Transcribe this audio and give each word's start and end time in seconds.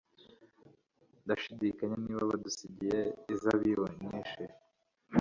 Ndashidikanya 1.23 1.95
niba 2.03 2.29
badusigiye 2.29 2.99
inzabibu 3.31 3.85
nyinshi 4.01 4.43